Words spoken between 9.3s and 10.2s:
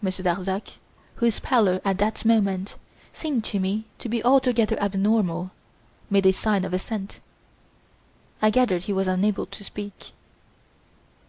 to speak.